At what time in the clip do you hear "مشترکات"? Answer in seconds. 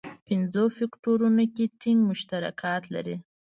2.09-2.83